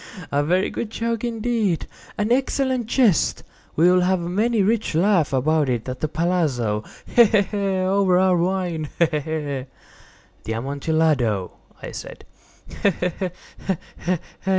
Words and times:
—he! 0.15 0.19
he!—a 0.23 0.41
very 0.43 0.71
good 0.71 0.89
joke 0.89 1.23
indeed—an 1.23 2.31
excellent 2.31 2.87
jest. 2.87 3.43
We 3.75 3.87
will 3.87 4.01
have 4.01 4.19
many 4.19 4.61
a 4.61 4.65
rich 4.65 4.95
laugh 4.95 5.31
about 5.31 5.69
it 5.69 5.87
at 5.87 5.99
the 5.99 6.07
palazzo—he! 6.07 7.23
he! 7.23 7.41
he!—over 7.43 8.17
our 8.17 8.35
wine—he! 8.35 9.05
he! 9.05 9.19
he!" 9.19 9.65
"The 10.45 10.53
Amontillado!" 10.53 11.51
I 11.83 11.91
said. 11.91 12.25